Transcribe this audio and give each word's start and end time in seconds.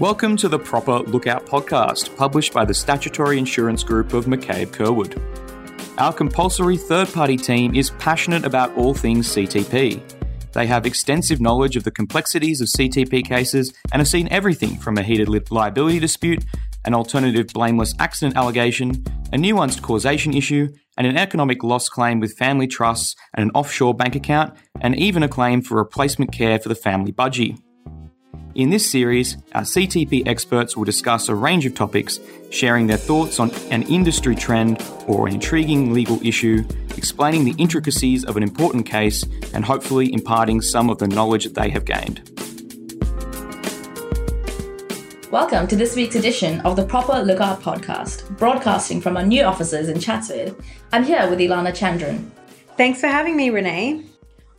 Welcome 0.00 0.38
to 0.38 0.48
the 0.48 0.58
Proper 0.58 1.00
Lookout 1.00 1.44
podcast, 1.44 2.16
published 2.16 2.54
by 2.54 2.64
the 2.64 2.72
Statutory 2.72 3.36
Insurance 3.36 3.82
Group 3.82 4.14
of 4.14 4.24
McCabe 4.24 4.68
Curwood. 4.68 5.20
Our 5.98 6.10
compulsory 6.10 6.78
third 6.78 7.12
party 7.12 7.36
team 7.36 7.74
is 7.74 7.90
passionate 7.90 8.46
about 8.46 8.74
all 8.78 8.94
things 8.94 9.28
CTP. 9.28 10.00
They 10.54 10.66
have 10.66 10.86
extensive 10.86 11.38
knowledge 11.38 11.76
of 11.76 11.84
the 11.84 11.90
complexities 11.90 12.62
of 12.62 12.68
CTP 12.68 13.26
cases 13.26 13.74
and 13.92 14.00
have 14.00 14.08
seen 14.08 14.26
everything 14.30 14.78
from 14.78 14.96
a 14.96 15.02
heated 15.02 15.28
liability 15.50 15.98
dispute, 16.00 16.46
an 16.86 16.94
alternative 16.94 17.48
blameless 17.48 17.92
accident 17.98 18.38
allegation, 18.38 19.04
a 19.34 19.36
nuanced 19.36 19.82
causation 19.82 20.32
issue, 20.32 20.68
and 20.96 21.06
an 21.06 21.18
economic 21.18 21.62
loss 21.62 21.90
claim 21.90 22.20
with 22.20 22.38
family 22.38 22.66
trusts 22.66 23.14
and 23.34 23.44
an 23.44 23.50
offshore 23.54 23.94
bank 23.94 24.16
account, 24.16 24.56
and 24.80 24.98
even 24.98 25.22
a 25.22 25.28
claim 25.28 25.60
for 25.60 25.74
replacement 25.74 26.32
care 26.32 26.58
for 26.58 26.70
the 26.70 26.74
family 26.74 27.12
budgie. 27.12 27.58
In 28.56 28.70
this 28.70 28.90
series, 28.90 29.36
our 29.54 29.62
CTP 29.62 30.26
experts 30.26 30.76
will 30.76 30.82
discuss 30.82 31.28
a 31.28 31.34
range 31.36 31.66
of 31.66 31.74
topics, 31.76 32.18
sharing 32.50 32.88
their 32.88 32.96
thoughts 32.96 33.38
on 33.38 33.52
an 33.70 33.84
industry 33.84 34.34
trend 34.34 34.84
or 35.06 35.28
an 35.28 35.34
intriguing 35.34 35.92
legal 35.92 36.20
issue, 36.26 36.64
explaining 36.96 37.44
the 37.44 37.54
intricacies 37.58 38.24
of 38.24 38.36
an 38.36 38.42
important 38.42 38.86
case, 38.86 39.24
and 39.54 39.64
hopefully 39.64 40.12
imparting 40.12 40.60
some 40.60 40.90
of 40.90 40.98
the 40.98 41.06
knowledge 41.06 41.44
that 41.44 41.54
they 41.54 41.70
have 41.70 41.84
gained. 41.84 42.28
Welcome 45.30 45.68
to 45.68 45.76
this 45.76 45.94
week's 45.94 46.16
edition 46.16 46.60
of 46.62 46.74
the 46.74 46.84
Proper 46.84 47.22
Lookout 47.22 47.62
podcast, 47.62 48.36
broadcasting 48.36 49.00
from 49.00 49.16
our 49.16 49.24
new 49.24 49.44
offices 49.44 49.88
in 49.88 50.00
Chatswood. 50.00 50.56
I'm 50.90 51.04
here 51.04 51.30
with 51.30 51.38
Ilana 51.38 51.70
Chandran. 51.70 52.28
Thanks 52.76 53.00
for 53.00 53.06
having 53.06 53.36
me, 53.36 53.50
Renee. 53.50 54.09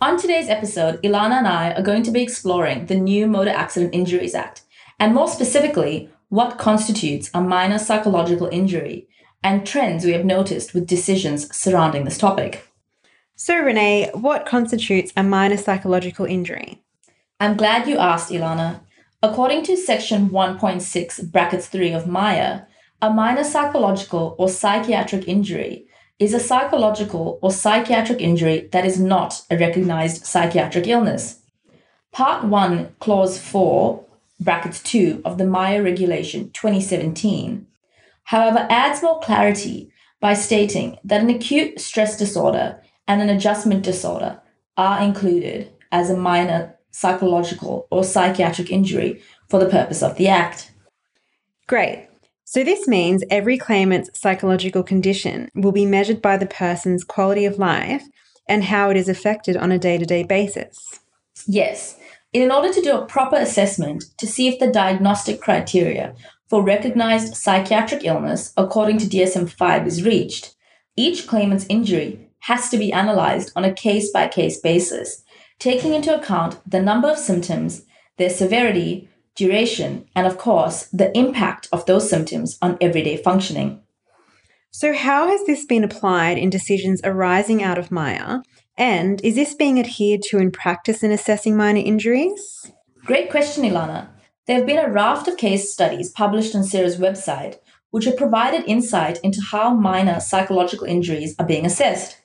On 0.00 0.16
today's 0.16 0.48
episode, 0.48 1.02
Ilana 1.02 1.38
and 1.38 1.48
I 1.48 1.72
are 1.72 1.82
going 1.82 2.04
to 2.04 2.12
be 2.12 2.22
exploring 2.22 2.86
the 2.86 2.94
new 2.94 3.26
Motor 3.26 3.50
Accident 3.50 3.92
Injuries 3.92 4.34
Act, 4.34 4.62
and 5.00 5.12
more 5.12 5.26
specifically, 5.26 6.08
what 6.28 6.56
constitutes 6.56 7.30
a 7.34 7.40
minor 7.40 7.80
psychological 7.80 8.48
injury, 8.52 9.08
and 9.42 9.66
trends 9.66 10.04
we 10.04 10.12
have 10.12 10.24
noticed 10.24 10.72
with 10.72 10.86
decisions 10.86 11.52
surrounding 11.54 12.04
this 12.04 12.16
topic. 12.16 12.68
So, 13.34 13.58
Renee, 13.58 14.10
what 14.14 14.46
constitutes 14.46 15.12
a 15.16 15.24
minor 15.24 15.56
psychological 15.56 16.26
injury? 16.26 16.80
I'm 17.40 17.56
glad 17.56 17.88
you 17.88 17.98
asked, 17.98 18.30
Ilana. 18.30 18.80
According 19.20 19.64
to 19.64 19.76
Section 19.76 20.30
1.6, 20.30 21.32
brackets 21.32 21.66
3 21.66 21.92
of 21.92 22.06
MIA, 22.06 22.68
a 23.02 23.10
minor 23.10 23.42
psychological 23.42 24.36
or 24.38 24.48
psychiatric 24.48 25.26
injury 25.26 25.87
is 26.18 26.34
a 26.34 26.40
psychological 26.40 27.38
or 27.42 27.52
psychiatric 27.52 28.20
injury 28.20 28.68
that 28.72 28.84
is 28.84 28.98
not 28.98 29.42
a 29.50 29.56
recognized 29.56 30.26
psychiatric 30.26 30.86
illness. 30.86 31.40
Part 32.12 32.44
1, 32.44 32.96
Clause 32.98 33.38
4, 33.38 34.04
brackets 34.40 34.82
2 34.82 35.22
of 35.24 35.38
the 35.38 35.46
MIA 35.46 35.82
Regulation 35.82 36.50
2017, 36.50 37.66
however, 38.24 38.66
adds 38.70 39.02
more 39.02 39.20
clarity 39.20 39.92
by 40.20 40.34
stating 40.34 40.98
that 41.04 41.20
an 41.20 41.30
acute 41.30 41.80
stress 41.80 42.16
disorder 42.16 42.80
and 43.06 43.22
an 43.22 43.28
adjustment 43.28 43.84
disorder 43.84 44.40
are 44.76 45.02
included 45.02 45.70
as 45.92 46.10
a 46.10 46.16
minor 46.16 46.76
psychological 46.90 47.86
or 47.90 48.02
psychiatric 48.02 48.70
injury 48.70 49.22
for 49.48 49.60
the 49.60 49.70
purpose 49.70 50.02
of 50.02 50.16
the 50.16 50.28
Act. 50.28 50.72
Great. 51.66 52.07
So, 52.50 52.64
this 52.64 52.88
means 52.88 53.22
every 53.28 53.58
claimant's 53.58 54.18
psychological 54.18 54.82
condition 54.82 55.50
will 55.54 55.70
be 55.70 55.84
measured 55.84 56.22
by 56.22 56.38
the 56.38 56.46
person's 56.46 57.04
quality 57.04 57.44
of 57.44 57.58
life 57.58 58.04
and 58.48 58.64
how 58.64 58.88
it 58.88 58.96
is 58.96 59.06
affected 59.06 59.54
on 59.54 59.70
a 59.70 59.78
day 59.78 59.98
to 59.98 60.06
day 60.06 60.22
basis. 60.22 60.78
Yes. 61.46 61.98
In 62.32 62.50
order 62.50 62.72
to 62.72 62.80
do 62.80 62.96
a 62.96 63.04
proper 63.04 63.36
assessment 63.36 64.04
to 64.16 64.26
see 64.26 64.48
if 64.48 64.58
the 64.58 64.72
diagnostic 64.72 65.42
criteria 65.42 66.14
for 66.48 66.62
recognized 66.62 67.36
psychiatric 67.36 68.02
illness 68.02 68.54
according 68.56 68.96
to 68.96 69.06
DSM 69.06 69.50
5 69.50 69.86
is 69.86 70.02
reached, 70.02 70.56
each 70.96 71.26
claimant's 71.26 71.66
injury 71.68 72.30
has 72.38 72.70
to 72.70 72.78
be 72.78 72.90
analyzed 72.94 73.52
on 73.56 73.64
a 73.66 73.74
case 73.74 74.10
by 74.10 74.26
case 74.26 74.58
basis, 74.58 75.22
taking 75.58 75.92
into 75.92 76.18
account 76.18 76.58
the 76.66 76.80
number 76.80 77.10
of 77.10 77.18
symptoms, 77.18 77.82
their 78.16 78.30
severity, 78.30 79.06
duration, 79.38 80.04
and 80.16 80.26
of 80.26 80.36
course, 80.36 80.88
the 80.92 81.16
impact 81.16 81.68
of 81.72 81.86
those 81.86 82.10
symptoms 82.10 82.58
on 82.60 82.76
everyday 82.80 83.16
functioning. 83.16 83.80
So, 84.70 84.92
how 84.92 85.28
has 85.28 85.46
this 85.46 85.64
been 85.64 85.84
applied 85.84 86.38
in 86.38 86.50
decisions 86.50 87.00
arising 87.04 87.62
out 87.62 87.78
of 87.78 87.88
MAIA? 87.88 88.42
And 88.76 89.24
is 89.24 89.36
this 89.36 89.54
being 89.54 89.78
adhered 89.78 90.22
to 90.28 90.38
in 90.38 90.50
practice 90.50 91.02
in 91.02 91.12
assessing 91.12 91.56
minor 91.56 91.80
injuries? 91.80 92.70
Great 93.04 93.30
question, 93.30 93.64
Ilana. 93.64 94.08
There 94.46 94.56
have 94.56 94.66
been 94.66 94.84
a 94.84 94.90
raft 94.90 95.28
of 95.28 95.36
case 95.36 95.72
studies 95.72 96.10
published 96.10 96.54
on 96.54 96.64
SIRA's 96.64 96.96
website, 96.96 97.58
which 97.90 98.06
have 98.06 98.16
provided 98.16 98.64
insight 98.66 99.20
into 99.22 99.40
how 99.40 99.72
minor 99.72 100.20
psychological 100.20 100.86
injuries 100.86 101.34
are 101.38 101.46
being 101.46 101.64
assessed. 101.64 102.18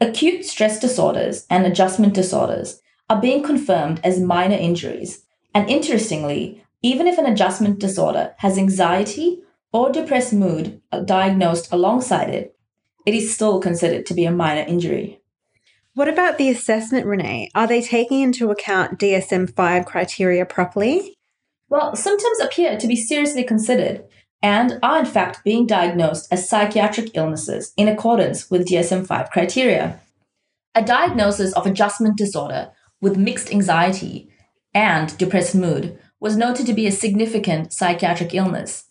Acute 0.00 0.44
stress 0.44 0.78
disorders 0.78 1.46
and 1.50 1.66
adjustment 1.66 2.14
disorders 2.14 2.80
are 3.10 3.20
being 3.20 3.42
confirmed 3.42 4.00
as 4.04 4.20
minor 4.20 4.56
injuries 4.56 5.23
and 5.54 5.70
interestingly, 5.70 6.64
even 6.82 7.06
if 7.06 7.16
an 7.16 7.26
adjustment 7.26 7.78
disorder 7.78 8.34
has 8.38 8.58
anxiety 8.58 9.40
or 9.72 9.90
depressed 9.90 10.32
mood 10.32 10.82
uh, 10.92 11.00
diagnosed 11.00 11.72
alongside 11.72 12.28
it, 12.28 12.56
it 13.06 13.14
is 13.14 13.32
still 13.32 13.60
considered 13.60 14.04
to 14.06 14.14
be 14.14 14.24
a 14.24 14.30
minor 14.30 14.62
injury. 14.62 15.20
What 15.94 16.08
about 16.08 16.38
the 16.38 16.50
assessment, 16.50 17.06
Renee? 17.06 17.50
Are 17.54 17.68
they 17.68 17.80
taking 17.80 18.20
into 18.20 18.50
account 18.50 18.98
DSM 18.98 19.54
5 19.54 19.86
criteria 19.86 20.44
properly? 20.44 21.16
Well, 21.68 21.94
symptoms 21.94 22.40
appear 22.40 22.76
to 22.78 22.86
be 22.88 22.96
seriously 22.96 23.44
considered 23.44 24.04
and 24.42 24.78
are 24.82 24.98
in 24.98 25.06
fact 25.06 25.44
being 25.44 25.66
diagnosed 25.66 26.28
as 26.30 26.48
psychiatric 26.48 27.10
illnesses 27.14 27.72
in 27.76 27.88
accordance 27.88 28.50
with 28.50 28.68
DSM 28.68 29.06
5 29.06 29.30
criteria. 29.30 30.00
A 30.74 30.84
diagnosis 30.84 31.52
of 31.54 31.66
adjustment 31.66 32.18
disorder 32.18 32.72
with 33.00 33.16
mixed 33.16 33.50
anxiety 33.50 34.28
and 34.74 35.16
depressed 35.16 35.54
mood 35.54 35.98
was 36.20 36.36
noted 36.36 36.66
to 36.66 36.74
be 36.74 36.86
a 36.86 36.92
significant 36.92 37.72
psychiatric 37.72 38.34
illness, 38.34 38.84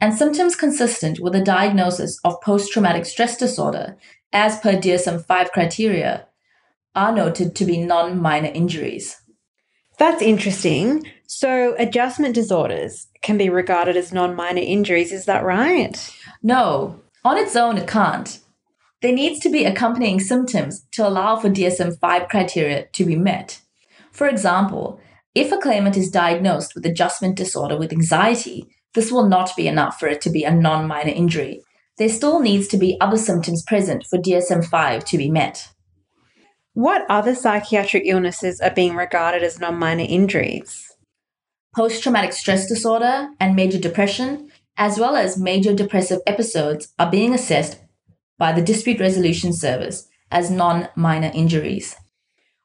and 0.00 0.14
symptoms 0.14 0.56
consistent 0.56 1.20
with 1.20 1.34
a 1.34 1.44
diagnosis 1.44 2.18
of 2.24 2.40
post 2.40 2.72
traumatic 2.72 3.06
stress 3.06 3.36
disorder, 3.36 3.96
as 4.32 4.58
per 4.60 4.72
DSM 4.72 5.24
5 5.24 5.52
criteria, 5.52 6.26
are 6.94 7.12
noted 7.12 7.54
to 7.56 7.64
be 7.64 7.78
non 7.78 8.20
minor 8.20 8.50
injuries. 8.52 9.16
That's 9.98 10.22
interesting. 10.22 11.04
So, 11.26 11.74
adjustment 11.78 12.34
disorders 12.34 13.06
can 13.22 13.36
be 13.36 13.48
regarded 13.48 13.96
as 13.96 14.12
non 14.12 14.34
minor 14.34 14.62
injuries, 14.62 15.12
is 15.12 15.26
that 15.26 15.44
right? 15.44 15.96
No, 16.42 17.00
on 17.24 17.36
its 17.36 17.54
own, 17.54 17.76
it 17.78 17.86
can't. 17.86 18.40
There 19.02 19.12
needs 19.12 19.40
to 19.40 19.50
be 19.50 19.64
accompanying 19.64 20.20
symptoms 20.20 20.84
to 20.92 21.06
allow 21.06 21.36
for 21.36 21.48
DSM 21.48 21.98
5 21.98 22.28
criteria 22.28 22.86
to 22.92 23.04
be 23.04 23.16
met. 23.16 23.60
For 24.12 24.26
example, 24.26 25.00
if 25.34 25.52
a 25.52 25.58
claimant 25.58 25.96
is 25.96 26.10
diagnosed 26.10 26.74
with 26.74 26.84
adjustment 26.84 27.36
disorder 27.36 27.78
with 27.78 27.92
anxiety, 27.92 28.66
this 28.94 29.12
will 29.12 29.28
not 29.28 29.54
be 29.56 29.68
enough 29.68 29.98
for 30.00 30.08
it 30.08 30.20
to 30.22 30.30
be 30.30 30.44
a 30.44 30.50
non 30.50 30.86
minor 30.86 31.12
injury. 31.12 31.62
There 31.98 32.08
still 32.08 32.40
needs 32.40 32.66
to 32.68 32.78
be 32.78 32.96
other 33.00 33.18
symptoms 33.18 33.62
present 33.62 34.06
for 34.08 34.18
DSM 34.18 34.64
5 34.64 35.04
to 35.04 35.18
be 35.18 35.30
met. 35.30 35.68
What 36.72 37.04
other 37.08 37.34
psychiatric 37.34 38.04
illnesses 38.06 38.60
are 38.60 38.74
being 38.74 38.96
regarded 38.96 39.42
as 39.42 39.60
non 39.60 39.78
minor 39.78 40.06
injuries? 40.08 40.86
Post 41.76 42.02
traumatic 42.02 42.32
stress 42.32 42.66
disorder 42.66 43.28
and 43.38 43.54
major 43.54 43.78
depression, 43.78 44.50
as 44.76 44.98
well 44.98 45.14
as 45.14 45.38
major 45.38 45.74
depressive 45.74 46.20
episodes, 46.26 46.92
are 46.98 47.10
being 47.10 47.34
assessed 47.34 47.78
by 48.38 48.52
the 48.52 48.62
Dispute 48.62 48.98
Resolution 48.98 49.52
Service 49.52 50.08
as 50.32 50.50
non 50.50 50.88
minor 50.96 51.30
injuries. 51.34 51.94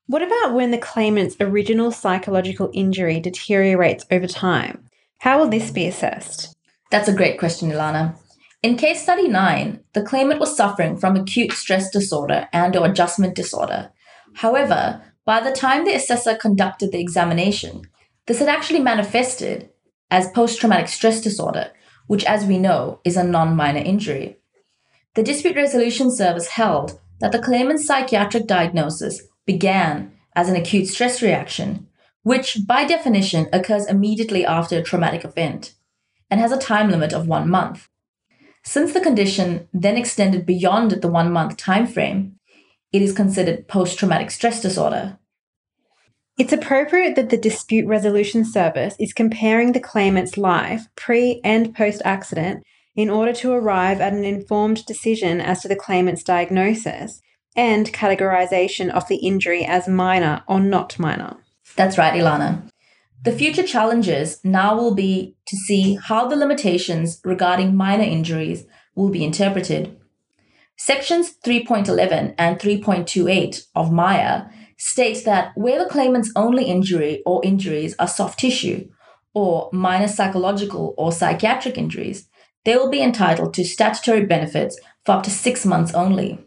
What 0.07 0.21
about 0.21 0.53
when 0.53 0.69
the 0.69 0.77
claimant's 0.77 1.35
original 1.39 1.89
psychological 1.91 2.69
injury 2.73 3.19
deteriorates 3.19 4.05
over 4.11 4.27
time? 4.27 4.85
How 5.17 5.39
will 5.39 5.49
this 5.49 5.71
be 5.71 5.87
assessed? 5.87 6.55
That's 6.91 7.07
a 7.07 7.15
great 7.15 7.39
question, 7.39 7.71
Ilana. 7.71 8.15
In 8.61 8.77
case 8.77 9.01
study 9.01 9.27
9, 9.27 9.83
the 9.93 10.03
claimant 10.03 10.39
was 10.39 10.55
suffering 10.55 10.95
from 10.95 11.15
acute 11.15 11.53
stress 11.53 11.89
disorder 11.89 12.47
and 12.53 12.75
or 12.75 12.85
adjustment 12.85 13.33
disorder. 13.33 13.91
However, 14.35 15.01
by 15.25 15.41
the 15.41 15.51
time 15.51 15.85
the 15.85 15.95
assessor 15.95 16.35
conducted 16.35 16.91
the 16.91 16.99
examination, 16.99 17.81
this 18.27 18.37
had 18.37 18.47
actually 18.47 18.81
manifested 18.81 19.69
as 20.11 20.29
post-traumatic 20.31 20.87
stress 20.87 21.19
disorder, 21.19 21.71
which 22.05 22.25
as 22.25 22.45
we 22.45 22.59
know 22.59 22.99
is 23.03 23.17
a 23.17 23.23
non-minor 23.23 23.81
injury. 23.81 24.37
The 25.15 25.23
dispute 25.23 25.55
resolution 25.55 26.11
service 26.11 26.49
held 26.49 26.99
that 27.21 27.31
the 27.31 27.41
claimant's 27.41 27.87
psychiatric 27.87 28.45
diagnosis 28.45 29.23
began 29.45 30.11
as 30.35 30.49
an 30.49 30.55
acute 30.55 30.87
stress 30.87 31.21
reaction, 31.21 31.87
which 32.23 32.59
by 32.67 32.85
definition 32.85 33.47
occurs 33.53 33.85
immediately 33.85 34.45
after 34.45 34.77
a 34.77 34.83
traumatic 34.83 35.23
event 35.23 35.73
and 36.29 36.39
has 36.39 36.51
a 36.51 36.57
time 36.57 36.89
limit 36.89 37.13
of 37.13 37.27
one 37.27 37.49
month. 37.49 37.87
Since 38.63 38.93
the 38.93 38.99
condition 38.99 39.67
then 39.73 39.95
extended 39.95 40.45
beyond 40.45 40.91
the 40.91 41.07
one 41.07 41.31
month 41.31 41.55
time 41.55 41.85
frame, 41.85 42.39
it 42.91 43.01
is 43.01 43.13
considered 43.13 43.67
post 43.67 43.99
traumatic 43.99 44.31
stress 44.31 44.61
disorder. 44.61 45.19
It's 46.37 46.51
appropriate 46.51 47.15
that 47.15 47.29
the 47.29 47.37
Dispute 47.37 47.87
Resolution 47.87 48.43
Service 48.43 48.95
is 48.99 49.13
comparing 49.13 49.71
the 49.71 49.79
claimant's 49.79 50.37
life 50.37 50.87
pre 50.95 51.39
and 51.43 51.73
post 51.75 52.01
accident 52.03 52.63
in 52.95 53.09
order 53.09 53.33
to 53.33 53.51
arrive 53.51 54.01
at 54.01 54.13
an 54.13 54.25
informed 54.25 54.85
decision 54.85 55.39
as 55.39 55.61
to 55.61 55.67
the 55.67 55.75
claimant's 55.75 56.23
diagnosis 56.23 57.21
and 57.55 57.91
categorization 57.93 58.89
of 58.89 59.07
the 59.07 59.17
injury 59.17 59.65
as 59.65 59.87
minor 59.87 60.43
or 60.47 60.59
not 60.59 60.99
minor. 60.99 61.37
That's 61.75 61.97
right, 61.97 62.13
Ilana. 62.13 62.69
The 63.23 63.31
future 63.31 63.63
challenges 63.63 64.39
now 64.43 64.75
will 64.75 64.93
be 64.93 65.35
to 65.47 65.57
see 65.57 65.95
how 65.95 66.27
the 66.27 66.35
limitations 66.35 67.19
regarding 67.23 67.75
minor 67.75 68.03
injuries 68.03 68.65
will 68.95 69.09
be 69.09 69.23
interpreted. 69.23 69.97
Sections 70.77 71.33
3.11 71.43 72.35
and 72.37 72.59
3.28 72.59 73.65
of 73.75 73.91
MIA 73.91 74.51
states 74.77 75.23
that 75.23 75.51
where 75.55 75.83
the 75.83 75.89
claimant's 75.89 76.31
only 76.35 76.65
injury 76.65 77.23
or 77.25 77.43
injuries 77.43 77.95
are 77.97 78.07
soft 78.07 78.39
tissue 78.39 78.89
or 79.33 79.69
minor 79.73 80.07
psychological 80.07 80.93
or 80.97 81.11
psychiatric 81.11 81.77
injuries, 81.77 82.27
they 82.63 82.75
will 82.75 82.89
be 82.89 83.01
entitled 83.01 83.53
to 83.53 83.63
statutory 83.63 84.25
benefits 84.25 84.79
for 85.05 85.13
up 85.13 85.23
to 85.23 85.31
six 85.31 85.65
months 85.65 85.93
only. 85.93 86.44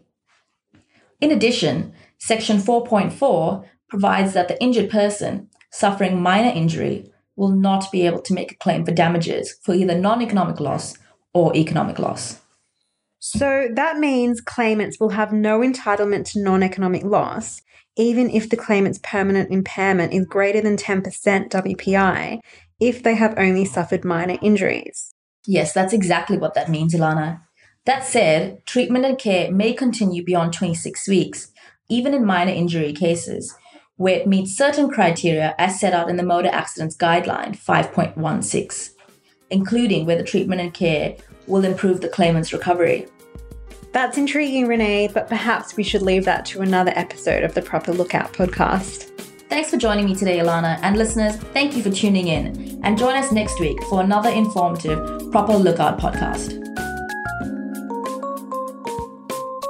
In 1.21 1.31
addition, 1.31 1.93
Section 2.17 2.57
4.4 2.57 3.65
provides 3.89 4.33
that 4.33 4.47
the 4.47 4.61
injured 4.61 4.89
person 4.89 5.49
suffering 5.71 6.21
minor 6.21 6.49
injury 6.49 7.11
will 7.35 7.51
not 7.51 7.91
be 7.91 8.05
able 8.05 8.21
to 8.21 8.33
make 8.33 8.51
a 8.51 8.57
claim 8.57 8.85
for 8.85 8.91
damages 8.91 9.57
for 9.63 9.73
either 9.73 9.97
non 9.97 10.21
economic 10.21 10.59
loss 10.59 10.97
or 11.33 11.55
economic 11.55 11.99
loss. 11.99 12.41
So 13.19 13.67
that 13.73 13.97
means 13.97 14.41
claimants 14.41 14.97
will 14.99 15.09
have 15.09 15.33
no 15.33 15.59
entitlement 15.59 16.31
to 16.31 16.43
non 16.43 16.63
economic 16.63 17.03
loss, 17.03 17.61
even 17.97 18.29
if 18.29 18.49
the 18.49 18.57
claimant's 18.57 18.99
permanent 19.03 19.51
impairment 19.51 20.13
is 20.13 20.25
greater 20.25 20.61
than 20.61 20.77
10% 20.77 21.03
WPI, 21.49 22.39
if 22.79 23.03
they 23.03 23.15
have 23.15 23.33
only 23.37 23.65
suffered 23.65 24.05
minor 24.05 24.37
injuries. 24.41 25.13
Yes, 25.45 25.73
that's 25.73 25.93
exactly 25.93 26.37
what 26.37 26.53
that 26.53 26.69
means, 26.69 26.93
Ilana. 26.93 27.41
That 27.89 28.05
said, 28.05 28.63
treatment 28.67 29.03
and 29.03 29.17
care 29.17 29.51
may 29.51 29.73
continue 29.73 30.23
beyond 30.23 30.53
26 30.53 31.07
weeks, 31.07 31.51
even 31.89 32.13
in 32.13 32.23
minor 32.23 32.51
injury 32.51 32.93
cases, 32.93 33.55
where 33.95 34.19
it 34.19 34.27
meets 34.27 34.55
certain 34.55 34.91
criteria 34.91 35.55
as 35.57 35.79
set 35.79 35.91
out 35.91 36.07
in 36.07 36.15
the 36.15 36.21
Motor 36.21 36.49
Accidents 36.49 36.95
Guideline 36.95 37.57
5.16, 37.57 38.91
including 39.49 40.05
where 40.05 40.17
the 40.17 40.23
treatment 40.23 40.61
and 40.61 40.71
care 40.71 41.15
will 41.47 41.65
improve 41.65 42.01
the 42.01 42.09
claimant's 42.09 42.53
recovery. 42.53 43.07
That's 43.91 44.19
intriguing, 44.19 44.67
Renee, 44.67 45.09
but 45.11 45.27
perhaps 45.27 45.75
we 45.75 45.81
should 45.81 46.03
leave 46.03 46.25
that 46.25 46.45
to 46.45 46.61
another 46.61 46.93
episode 46.95 47.43
of 47.43 47.55
the 47.55 47.63
Proper 47.63 47.91
Lookout 47.91 48.33
podcast. 48.33 49.05
Thanks 49.49 49.71
for 49.71 49.77
joining 49.77 50.05
me 50.05 50.13
today, 50.13 50.37
Ilana, 50.37 50.77
and 50.83 50.95
listeners, 50.95 51.37
thank 51.37 51.75
you 51.75 51.81
for 51.81 51.89
tuning 51.89 52.27
in. 52.27 52.79
And 52.83 52.99
join 52.99 53.15
us 53.15 53.31
next 53.31 53.59
week 53.59 53.81
for 53.85 54.01
another 54.01 54.29
informative 54.29 55.31
Proper 55.31 55.53
Lookout 55.53 55.97
podcast. 55.97 56.68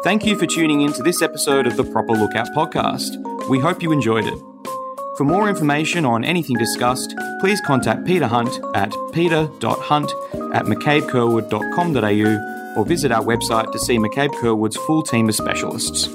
Thank 0.02 0.26
you 0.26 0.38
for 0.38 0.46
tuning 0.46 0.80
in 0.82 0.94
to 0.94 1.04
this 1.04 1.22
episode 1.22 1.68
of 1.68 1.76
the 1.76 1.84
Proper 1.84 2.14
Lookout 2.14 2.48
podcast. 2.56 3.18
We 3.50 3.60
hope 3.60 3.84
you 3.84 3.92
enjoyed 3.92 4.26
it. 4.26 4.40
For 5.18 5.26
more 5.26 5.50
information 5.50 6.06
on 6.06 6.24
anything 6.24 6.56
discussed, 6.56 7.14
please 7.42 7.60
contact 7.60 8.06
Peter 8.06 8.28
Hunt 8.28 8.62
at 8.76 8.96
peter.hunt 9.12 10.14
at 10.54 10.68
mccabecurwood.com.au 10.68 12.80
or 12.80 12.86
visit 12.86 13.12
our 13.12 13.24
website 13.24 13.74
to 13.74 13.80
see 13.80 13.98
McCabe 13.98 14.34
Curwood's 14.36 14.78
full 14.78 15.04
team 15.04 15.28
of 15.28 15.36
specialists. 15.36 16.08